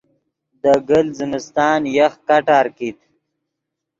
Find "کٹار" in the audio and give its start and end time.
2.27-2.65